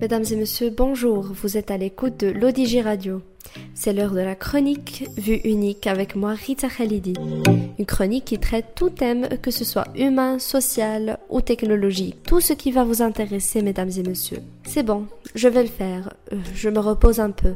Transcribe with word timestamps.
Mesdames 0.00 0.24
et 0.30 0.36
messieurs, 0.36 0.70
bonjour, 0.70 1.22
vous 1.24 1.56
êtes 1.56 1.72
à 1.72 1.76
l'écoute 1.76 2.20
de 2.20 2.28
l'ODG 2.28 2.82
Radio. 2.82 3.20
C'est 3.74 3.92
l'heure 3.92 4.12
de 4.12 4.20
la 4.20 4.36
chronique 4.36 5.08
Vue 5.16 5.40
unique 5.44 5.88
avec 5.88 6.14
moi 6.14 6.34
Rita 6.34 6.68
Khalidi. 6.68 7.14
Une 7.80 7.84
chronique 7.84 8.26
qui 8.26 8.38
traite 8.38 8.76
tout 8.76 8.90
thème, 8.90 9.28
que 9.42 9.50
ce 9.50 9.64
soit 9.64 9.88
humain, 9.96 10.38
social 10.38 11.18
ou 11.30 11.40
technologique. 11.40 12.22
Tout 12.22 12.40
ce 12.40 12.52
qui 12.52 12.70
va 12.70 12.84
vous 12.84 13.02
intéresser, 13.02 13.60
mesdames 13.60 13.90
et 13.90 14.04
messieurs. 14.04 14.42
C'est 14.64 14.84
bon, 14.84 15.06
je 15.34 15.48
vais 15.48 15.64
le 15.64 15.68
faire. 15.68 16.14
Euh, 16.32 16.36
je 16.54 16.68
me 16.68 16.78
repose 16.78 17.18
un 17.18 17.32
peu. 17.32 17.54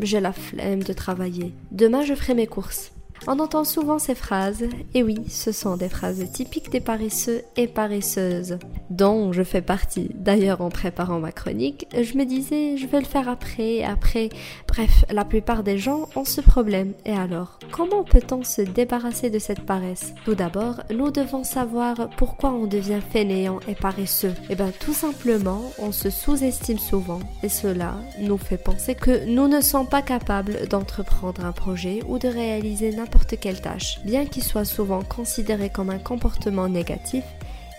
J'ai 0.00 0.18
la 0.18 0.32
flemme 0.32 0.82
de 0.82 0.92
travailler. 0.92 1.52
Demain, 1.70 2.02
je 2.02 2.14
ferai 2.14 2.34
mes 2.34 2.48
courses. 2.48 2.90
On 3.26 3.38
entend 3.38 3.64
souvent 3.64 3.98
ces 3.98 4.14
phrases, 4.14 4.64
et 4.92 5.02
oui, 5.02 5.16
ce 5.28 5.50
sont 5.50 5.76
des 5.76 5.88
phrases 5.88 6.30
typiques 6.32 6.70
des 6.70 6.80
paresseux 6.80 7.42
et 7.56 7.66
paresseuses, 7.66 8.58
dont 8.90 9.32
je 9.32 9.42
fais 9.42 9.62
partie. 9.62 10.10
D'ailleurs, 10.14 10.60
en 10.60 10.68
préparant 10.68 11.20
ma 11.20 11.32
chronique, 11.32 11.86
je 11.94 12.16
me 12.16 12.24
disais, 12.24 12.76
je 12.76 12.86
vais 12.86 13.00
le 13.00 13.06
faire 13.06 13.28
après, 13.28 13.82
après. 13.82 14.28
Bref, 14.68 15.04
la 15.10 15.24
plupart 15.24 15.62
des 15.62 15.78
gens 15.78 16.08
ont 16.16 16.24
ce 16.24 16.40
problème. 16.40 16.92
Et 17.04 17.12
alors, 17.12 17.58
comment 17.72 18.04
peut-on 18.04 18.42
se 18.42 18.62
débarrasser 18.62 19.30
de 19.30 19.38
cette 19.38 19.64
paresse? 19.66 20.14
Tout 20.24 20.34
d'abord, 20.34 20.82
nous 20.90 21.10
devons 21.10 21.44
savoir 21.44 22.10
pourquoi 22.16 22.52
on 22.52 22.66
devient 22.66 23.00
fainéant 23.10 23.60
et 23.68 23.74
paresseux. 23.74 24.34
Eh 24.50 24.54
bien, 24.54 24.70
tout 24.78 24.94
simplement, 24.94 25.62
on 25.78 25.92
se 25.92 26.10
sous-estime 26.10 26.78
souvent, 26.78 27.20
et 27.42 27.48
cela 27.48 27.94
nous 28.20 28.38
fait 28.38 28.58
penser 28.58 28.94
que 28.94 29.26
nous 29.26 29.48
ne 29.48 29.60
sommes 29.60 29.88
pas 29.88 30.02
capables 30.02 30.68
d'entreprendre 30.68 31.44
un 31.44 31.52
projet 31.52 32.00
ou 32.08 32.18
de 32.18 32.28
réaliser 32.28 32.90
n'importe 32.90 33.38
quelle 33.40 33.60
tâche. 33.60 34.00
Bien 34.04 34.26
qu'il 34.26 34.42
soit 34.42 34.64
souvent 34.64 35.02
considéré 35.02 35.70
comme 35.70 35.90
un 35.90 35.98
comportement 35.98 36.68
négatif, 36.68 37.24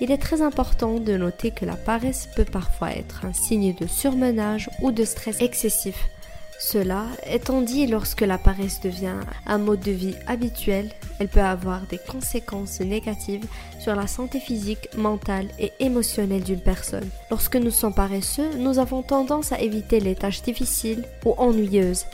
il 0.01 0.11
est 0.11 0.17
très 0.17 0.41
important 0.41 0.99
de 0.99 1.15
noter 1.17 1.51
que 1.51 1.65
la 1.65 1.75
paresse 1.75 2.27
peut 2.35 2.45
parfois 2.45 2.91
être 2.91 3.25
un 3.25 3.33
signe 3.33 3.73
de 3.73 3.87
surmenage 3.87 4.69
ou 4.81 4.91
de 4.91 5.03
stress 5.03 5.41
excessif. 5.41 6.09
Cela 6.59 7.05
étant 7.29 7.61
dit, 7.61 7.85
lorsque 7.85 8.21
la 8.21 8.37
paresse 8.37 8.79
devient 8.79 9.19
un 9.45 9.57
mode 9.57 9.81
de 9.81 9.91
vie 9.91 10.15
habituel, 10.25 10.89
elle 11.19 11.27
peut 11.27 11.41
avoir 11.41 11.81
des 11.81 11.97
conséquences 11.97 12.79
négatives 12.79 13.45
sur 13.79 13.93
la 13.93 14.07
santé 14.07 14.39
physique, 14.39 14.87
mentale 14.97 15.47
et 15.59 15.73
émotionnelle 15.79 16.43
d'une 16.43 16.61
personne. 16.61 17.09
Lorsque 17.29 17.57
nous 17.57 17.71
sommes 17.71 17.93
paresseux, 17.93 18.49
nous 18.57 18.79
avons 18.79 19.01
tendance 19.03 19.51
à 19.51 19.59
éviter 19.59 19.99
les 19.99 20.15
tâches 20.15 20.41
difficiles 20.43 21.03
ou 21.25 21.33
ennuyeuses 21.37 22.05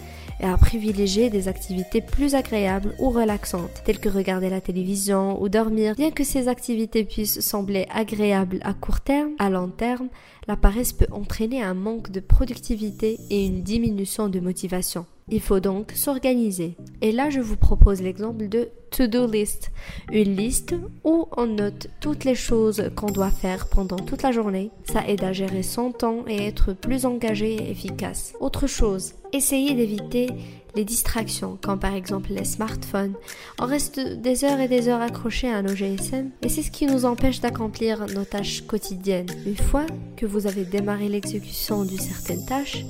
et 0.41 0.45
à 0.45 0.57
privilégier 0.57 1.29
des 1.29 1.47
activités 1.47 2.01
plus 2.01 2.35
agréables 2.35 2.95
ou 2.99 3.09
relaxantes, 3.09 3.83
telles 3.85 3.99
que 3.99 4.09
regarder 4.09 4.49
la 4.49 4.61
télévision 4.61 5.41
ou 5.41 5.49
dormir. 5.49 5.95
Bien 5.95 6.11
que 6.11 6.23
ces 6.23 6.47
activités 6.47 7.03
puissent 7.03 7.39
sembler 7.39 7.85
agréables 7.89 8.59
à 8.63 8.73
court 8.73 9.01
terme, 9.01 9.31
à 9.39 9.49
long 9.49 9.69
terme, 9.69 10.09
la 10.47 10.55
paresse 10.57 10.93
peut 10.93 11.07
entraîner 11.11 11.61
un 11.61 11.75
manque 11.75 12.11
de 12.11 12.19
productivité 12.19 13.19
et 13.29 13.45
une 13.45 13.61
diminution 13.61 14.27
de 14.27 14.39
motivation. 14.39 15.05
Il 15.31 15.41
faut 15.41 15.61
donc 15.61 15.93
s'organiser. 15.95 16.75
Et 17.01 17.13
là, 17.13 17.29
je 17.29 17.39
vous 17.39 17.55
propose 17.55 18.01
l'exemple 18.01 18.49
de 18.49 18.69
to-do 18.91 19.25
list, 19.25 19.71
une 20.11 20.35
liste 20.35 20.75
où 21.05 21.27
on 21.37 21.47
note 21.47 21.87
toutes 22.01 22.25
les 22.25 22.35
choses 22.35 22.91
qu'on 22.97 23.07
doit 23.07 23.31
faire 23.31 23.69
pendant 23.69 23.95
toute 23.95 24.23
la 24.23 24.33
journée. 24.33 24.71
Ça 24.83 25.07
aide 25.07 25.23
à 25.23 25.31
gérer 25.31 25.63
son 25.63 25.93
temps 25.93 26.25
et 26.27 26.45
être 26.45 26.73
plus 26.73 27.05
engagé 27.05 27.53
et 27.53 27.71
efficace. 27.71 28.33
Autre 28.41 28.67
chose, 28.67 29.13
essayez 29.31 29.73
d'éviter 29.73 30.27
les 30.75 30.85
distractions, 30.85 31.57
comme 31.61 31.79
par 31.79 31.95
exemple 31.95 32.31
les 32.31 32.45
smartphones. 32.45 33.13
On 33.59 33.65
reste 33.65 33.99
des 33.99 34.43
heures 34.43 34.59
et 34.59 34.67
des 34.67 34.87
heures 34.87 35.01
accrochés 35.01 35.51
à 35.51 35.61
nos 35.61 35.75
GSM 35.75 36.29
et 36.41 36.49
c'est 36.49 36.61
ce 36.61 36.71
qui 36.71 36.85
nous 36.85 37.05
empêche 37.05 37.39
d'accomplir 37.39 38.05
nos 38.07 38.25
tâches 38.25 38.65
quotidiennes. 38.67 39.27
Une 39.45 39.57
fois 39.57 39.85
que 40.17 40.25
vous 40.25 40.47
avez 40.47 40.65
démarré 40.65 41.07
l'exécution 41.07 41.83
d'une 41.83 41.99
certaine 41.99 42.45
tâche, 42.45 42.85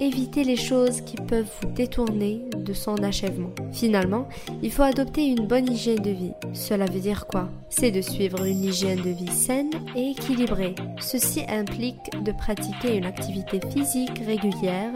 évitez 0.00 0.44
les 0.44 0.56
choses 0.56 1.02
qui 1.02 1.16
peuvent 1.16 1.50
vous 1.60 1.68
détourner 1.68 2.42
de 2.56 2.72
son 2.72 2.96
achèvement. 3.02 3.50
Finalement, 3.72 4.28
il 4.62 4.72
faut 4.72 4.82
adopter 4.82 5.26
une 5.26 5.46
bonne 5.46 5.70
hygiène 5.70 6.02
de 6.02 6.10
vie. 6.10 6.32
Cela 6.54 6.86
veut 6.86 7.00
dire 7.00 7.26
quoi? 7.26 7.48
C'est 7.68 7.90
de 7.90 8.00
suivre 8.00 8.44
une 8.44 8.64
hygiène 8.64 9.02
de 9.02 9.10
vie 9.10 9.32
saine 9.32 9.70
et 9.94 10.10
équilibrée. 10.10 10.74
Ceci 11.00 11.42
implique 11.48 12.10
de 12.24 12.32
pratiquer 12.32 12.96
une 12.96 13.04
activité 13.04 13.60
physique 13.72 14.22
régulière, 14.26 14.92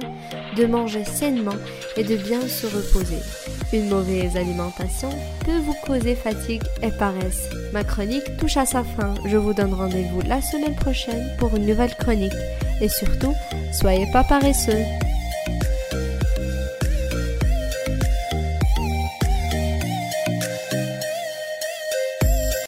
de 0.57 0.67
manger 0.67 1.05
sainement 1.05 1.57
et 1.97 2.05
de 2.05 2.17
bien 2.17 2.41
se 2.41 2.67
reposer. 2.67 3.21
Une 3.73 3.89
mauvaise 3.89 4.37
alimentation 4.37 5.11
peut 5.45 5.59
vous 5.59 5.77
causer 5.85 6.15
fatigue 6.15 6.63
et 6.83 6.91
paresse. 6.91 7.49
Ma 7.73 7.85
chronique 7.85 8.37
touche 8.39 8.57
à 8.57 8.67
sa 8.67 8.83
fin. 8.83 9.15
Je 9.27 9.37
vous 9.37 9.53
donne 9.53 9.75
rendez-vous 9.75 10.23
la 10.23 10.41
semaine 10.41 10.77
prochaine 10.77 11.31
pour 11.39 11.55
une 11.57 11.67
nouvelle 11.67 11.95
chronique. 11.97 12.33
Et 12.84 12.89
surtout, 12.91 13.34
soyez 13.72 14.06
pas 14.12 14.25
paresseux. 14.25 14.84